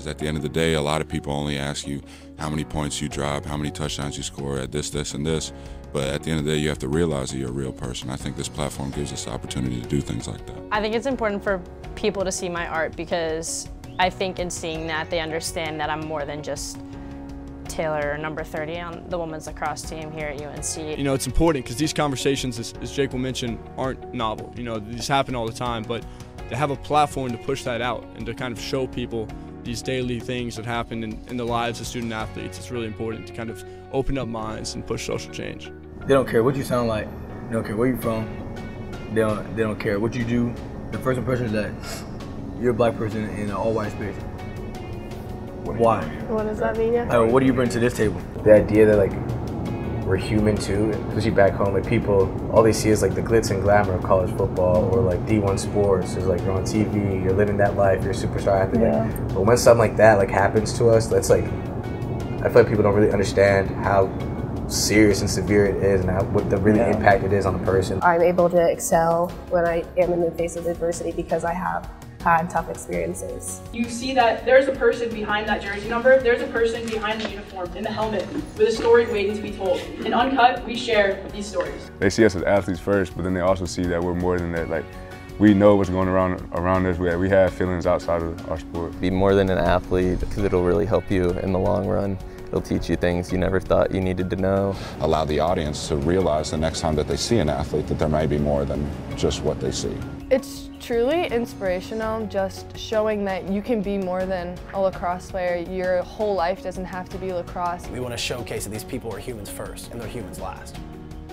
Because 0.00 0.10
at 0.10 0.16
the 0.16 0.26
end 0.26 0.38
of 0.38 0.42
the 0.42 0.48
day, 0.48 0.72
a 0.72 0.80
lot 0.80 1.02
of 1.02 1.08
people 1.08 1.30
only 1.30 1.58
ask 1.58 1.86
you 1.86 2.00
how 2.38 2.48
many 2.48 2.64
points 2.64 3.02
you 3.02 3.08
drop, 3.10 3.44
how 3.44 3.58
many 3.58 3.70
touchdowns 3.70 4.16
you 4.16 4.22
score 4.22 4.58
at 4.58 4.72
this, 4.72 4.88
this, 4.88 5.12
and 5.12 5.26
this. 5.26 5.52
But 5.92 6.08
at 6.08 6.22
the 6.22 6.30
end 6.30 6.40
of 6.40 6.46
the 6.46 6.52
day, 6.52 6.56
you 6.56 6.70
have 6.70 6.78
to 6.78 6.88
realize 6.88 7.32
that 7.32 7.36
you're 7.36 7.50
a 7.50 7.52
real 7.52 7.70
person. 7.70 8.08
I 8.08 8.16
think 8.16 8.34
this 8.34 8.48
platform 8.48 8.92
gives 8.92 9.12
us 9.12 9.26
the 9.26 9.30
opportunity 9.32 9.78
to 9.78 9.86
do 9.86 10.00
things 10.00 10.26
like 10.26 10.46
that. 10.46 10.56
I 10.72 10.80
think 10.80 10.94
it's 10.94 11.04
important 11.04 11.44
for 11.44 11.60
people 11.96 12.24
to 12.24 12.32
see 12.32 12.48
my 12.48 12.66
art 12.66 12.96
because 12.96 13.68
I 13.98 14.08
think 14.08 14.38
in 14.38 14.48
seeing 14.48 14.86
that, 14.86 15.10
they 15.10 15.20
understand 15.20 15.78
that 15.80 15.90
I'm 15.90 16.06
more 16.06 16.24
than 16.24 16.42
just 16.42 16.80
Taylor, 17.68 18.16
number 18.16 18.42
30 18.42 18.80
on 18.80 19.04
the 19.10 19.18
women's 19.18 19.48
lacrosse 19.48 19.82
team 19.82 20.10
here 20.12 20.28
at 20.28 20.40
UNC. 20.40 20.98
You 20.98 21.04
know, 21.04 21.12
it's 21.12 21.26
important 21.26 21.66
because 21.66 21.76
these 21.76 21.92
conversations, 21.92 22.58
as, 22.58 22.72
as 22.80 22.90
Jake 22.90 23.12
will 23.12 23.18
mention, 23.18 23.58
aren't 23.76 24.14
novel. 24.14 24.50
You 24.56 24.62
know, 24.62 24.78
these 24.78 25.06
happen 25.06 25.34
all 25.34 25.46
the 25.46 25.52
time, 25.52 25.82
but 25.82 26.06
to 26.48 26.56
have 26.56 26.70
a 26.70 26.76
platform 26.76 27.30
to 27.32 27.38
push 27.38 27.64
that 27.64 27.82
out 27.82 28.04
and 28.16 28.24
to 28.24 28.34
kind 28.34 28.52
of 28.52 28.60
show 28.60 28.86
people 28.86 29.28
these 29.64 29.82
daily 29.82 30.20
things 30.20 30.56
that 30.56 30.64
happen 30.64 31.04
in, 31.04 31.20
in 31.28 31.36
the 31.36 31.44
lives 31.44 31.80
of 31.80 31.86
student 31.86 32.12
athletes, 32.12 32.58
it's 32.58 32.70
really 32.70 32.86
important 32.86 33.26
to 33.26 33.32
kind 33.32 33.50
of 33.50 33.64
open 33.92 34.18
up 34.18 34.28
minds 34.28 34.74
and 34.74 34.86
push 34.86 35.06
social 35.06 35.32
change. 35.32 35.70
They 36.00 36.14
don't 36.14 36.28
care 36.28 36.42
what 36.42 36.56
you 36.56 36.64
sound 36.64 36.88
like. 36.88 37.08
They 37.48 37.54
don't 37.54 37.64
care 37.64 37.76
where 37.76 37.88
you're 37.88 37.98
from. 37.98 38.28
They 39.12 39.20
don't. 39.20 39.56
They 39.56 39.62
don't 39.62 39.78
care 39.78 39.98
what 39.98 40.14
you 40.14 40.24
do. 40.24 40.54
The 40.92 40.98
first 40.98 41.18
impression 41.18 41.46
is 41.46 41.52
that 41.52 41.72
you're 42.60 42.70
a 42.70 42.74
black 42.74 42.96
person 42.96 43.28
in 43.30 43.48
an 43.48 43.52
all-white 43.52 43.92
space. 43.92 44.16
Why? 45.64 46.04
What 46.28 46.44
does 46.44 46.58
that 46.58 46.76
mean? 46.76 46.96
Uh, 46.96 47.24
what 47.24 47.40
do 47.40 47.46
you 47.46 47.52
bring 47.52 47.68
to 47.70 47.80
this 47.80 47.96
table? 47.96 48.20
The 48.44 48.54
idea 48.54 48.86
that 48.86 48.96
like 48.96 49.12
we're 50.10 50.16
human 50.16 50.56
too, 50.56 50.90
especially 50.90 51.30
back 51.30 51.52
home. 51.52 51.72
Like 51.72 51.86
people, 51.86 52.28
all 52.52 52.64
they 52.64 52.72
see 52.72 52.88
is 52.88 53.00
like 53.00 53.14
the 53.14 53.22
glitz 53.22 53.52
and 53.52 53.62
glamour 53.62 53.92
of 53.94 54.02
college 54.02 54.36
football 54.36 54.92
or 54.92 55.00
like 55.00 55.24
D1 55.24 55.56
sports. 55.56 56.14
It's 56.14 56.26
like 56.26 56.40
you're 56.40 56.50
on 56.50 56.64
TV, 56.64 57.22
you're 57.22 57.32
living 57.32 57.56
that 57.58 57.76
life, 57.76 58.02
you're 58.02 58.10
a 58.10 58.14
superstar 58.14 58.60
athlete. 58.60 58.82
Yeah. 58.82 59.06
But 59.28 59.42
when 59.46 59.56
something 59.56 59.78
like 59.78 59.96
that 59.98 60.18
like 60.18 60.28
happens 60.28 60.76
to 60.78 60.88
us, 60.88 61.06
that's 61.06 61.30
like 61.30 61.44
I 61.44 62.48
feel 62.48 62.62
like 62.62 62.68
people 62.68 62.82
don't 62.82 62.96
really 62.96 63.12
understand 63.12 63.70
how 63.70 64.10
serious 64.66 65.20
and 65.20 65.30
severe 65.30 65.66
it 65.66 65.76
is 65.76 66.00
and 66.00 66.10
how, 66.10 66.24
what 66.24 66.50
the 66.50 66.56
really 66.56 66.80
Yeah. 66.80 66.96
impact 66.96 67.22
it 67.22 67.32
is 67.32 67.46
on 67.46 67.56
the 67.56 67.64
person. 67.64 68.00
I'm 68.02 68.22
able 68.22 68.50
to 68.50 68.68
excel 68.68 69.28
when 69.48 69.64
I 69.64 69.84
am 69.96 70.12
in 70.12 70.22
the 70.22 70.32
face 70.32 70.56
of 70.56 70.66
adversity 70.66 71.12
because 71.12 71.44
I 71.44 71.54
have 71.54 71.88
had 72.20 72.50
tough 72.50 72.68
experiences. 72.68 73.60
You 73.72 73.84
see 73.84 74.14
that 74.14 74.44
there's 74.44 74.68
a 74.68 74.72
person 74.72 75.08
behind 75.10 75.48
that 75.48 75.62
jersey 75.62 75.88
number, 75.88 76.20
there's 76.20 76.42
a 76.42 76.46
person 76.48 76.86
behind 76.86 77.20
the 77.20 77.30
uniform, 77.30 77.74
in 77.76 77.82
the 77.82 77.90
helmet, 77.90 78.30
with 78.32 78.68
a 78.68 78.72
story 78.72 79.10
waiting 79.10 79.34
to 79.34 79.42
be 79.42 79.52
told. 79.52 79.80
In 80.04 80.12
Uncut, 80.12 80.64
we 80.66 80.76
share 80.76 81.26
these 81.32 81.46
stories. 81.46 81.90
They 81.98 82.10
see 82.10 82.24
us 82.24 82.36
as 82.36 82.42
athletes 82.42 82.80
first, 82.80 83.16
but 83.16 83.22
then 83.22 83.34
they 83.34 83.40
also 83.40 83.64
see 83.64 83.82
that 83.84 84.02
we're 84.02 84.14
more 84.14 84.38
than 84.38 84.52
that. 84.52 84.68
Like, 84.68 84.84
we 85.38 85.54
know 85.54 85.74
what's 85.76 85.88
going 85.88 86.08
around 86.08 86.46
around 86.52 86.84
us. 86.84 86.98
We 86.98 87.14
we 87.16 87.30
have 87.30 87.54
feelings 87.54 87.86
outside 87.86 88.20
of 88.20 88.50
our 88.50 88.58
sport. 88.58 89.00
Be 89.00 89.08
more 89.08 89.34
than 89.34 89.48
an 89.48 89.56
athlete 89.56 90.20
because 90.20 90.44
it'll 90.44 90.64
really 90.64 90.84
help 90.84 91.10
you 91.10 91.30
in 91.30 91.52
the 91.52 91.58
long 91.58 91.86
run. 91.86 92.18
It'll 92.50 92.60
teach 92.60 92.90
you 92.90 92.96
things 92.96 93.30
you 93.30 93.38
never 93.38 93.60
thought 93.60 93.94
you 93.94 94.00
needed 94.00 94.28
to 94.30 94.34
know. 94.34 94.74
Allow 95.02 95.24
the 95.24 95.38
audience 95.38 95.86
to 95.86 95.94
realize 95.94 96.50
the 96.50 96.56
next 96.56 96.80
time 96.80 96.96
that 96.96 97.06
they 97.06 97.16
see 97.16 97.38
an 97.38 97.48
athlete 97.48 97.86
that 97.86 98.00
there 98.00 98.08
may 98.08 98.26
be 98.26 98.38
more 98.38 98.64
than 98.64 98.90
just 99.16 99.44
what 99.44 99.60
they 99.60 99.70
see. 99.70 99.96
It's 100.30 100.68
truly 100.80 101.28
inspirational, 101.28 102.26
just 102.26 102.76
showing 102.76 103.24
that 103.26 103.48
you 103.48 103.62
can 103.62 103.82
be 103.82 103.98
more 103.98 104.26
than 104.26 104.58
a 104.74 104.80
lacrosse 104.80 105.30
player. 105.30 105.64
Your 105.70 106.02
whole 106.02 106.34
life 106.34 106.60
doesn't 106.60 106.86
have 106.86 107.08
to 107.10 107.18
be 107.18 107.32
lacrosse. 107.32 107.86
We 107.86 108.00
want 108.00 108.14
to 108.14 108.18
showcase 108.18 108.64
that 108.64 108.70
these 108.70 108.82
people 108.82 109.14
are 109.14 109.20
humans 109.20 109.48
first 109.48 109.92
and 109.92 110.00
they're 110.00 110.08
humans 110.08 110.40
last. 110.40 110.76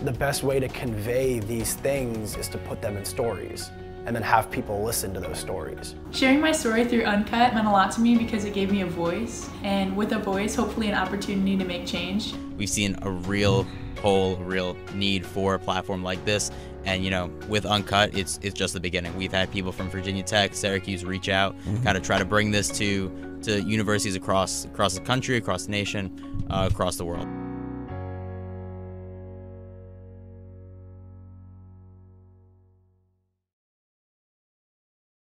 The 0.03 0.11
best 0.11 0.43
way 0.43 0.59
to 0.59 0.67
convey 0.67 1.39
these 1.39 1.73
things 1.73 2.37
is 2.37 2.47
to 2.49 2.59
put 2.59 2.79
them 2.79 2.95
in 2.95 3.03
stories 3.03 3.71
and 4.07 4.15
then 4.15 4.23
have 4.23 4.49
people 4.49 4.81
listen 4.83 5.13
to 5.13 5.19
those 5.19 5.37
stories. 5.37 5.93
Sharing 6.11 6.39
my 6.39 6.53
story 6.53 6.85
through 6.85 7.03
Uncut 7.03 7.53
meant 7.53 7.67
a 7.67 7.71
lot 7.71 7.91
to 7.91 8.01
me 8.01 8.17
because 8.17 8.45
it 8.45 8.53
gave 8.53 8.71
me 8.71 8.81
a 8.81 8.85
voice, 8.85 9.49
and 9.63 9.95
with 9.95 10.13
a 10.13 10.17
voice, 10.17 10.55
hopefully 10.55 10.87
an 10.87 10.95
opportunity 10.95 11.57
to 11.57 11.65
make 11.65 11.85
change. 11.85 12.33
We've 12.55 12.69
seen 12.69 12.97
a 13.01 13.11
real 13.11 13.67
whole 14.01 14.37
real 14.37 14.77
need 14.93 15.25
for 15.25 15.55
a 15.55 15.59
platform 15.59 16.03
like 16.03 16.23
this, 16.23 16.51
and 16.85 17.03
you 17.03 17.11
know, 17.11 17.29
with 17.49 17.65
Uncut, 17.65 18.17
it's 18.17 18.39
it's 18.41 18.55
just 18.57 18.73
the 18.73 18.79
beginning. 18.79 19.15
We've 19.17 19.31
had 19.31 19.51
people 19.51 19.73
from 19.73 19.89
Virginia 19.89 20.23
Tech, 20.23 20.55
Syracuse 20.55 21.03
reach 21.03 21.27
out, 21.27 21.55
kind 21.83 21.97
of 21.97 22.01
try 22.01 22.17
to 22.17 22.25
bring 22.25 22.49
this 22.49 22.69
to 22.77 23.11
to 23.43 23.61
universities 23.61 24.15
across 24.15 24.63
across 24.63 24.93
the 24.93 25.01
country, 25.01 25.35
across 25.35 25.65
the 25.65 25.71
nation, 25.71 26.45
uh, 26.49 26.69
across 26.71 26.95
the 26.95 27.03
world. 27.03 27.27